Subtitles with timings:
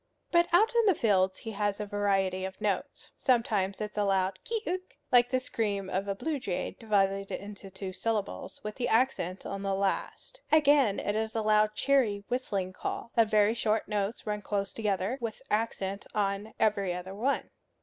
[0.31, 3.11] But out in the fields he has a variety of notes.
[3.15, 7.29] Sometimes it is a loud kee uk, like the scream of a blue jay divided
[7.31, 10.41] into two syllables, with the accent on the last.
[10.51, 15.19] Again it is a loud cheery whistling call, of very short notes run close together,
[15.21, 17.51] with accent on every other one.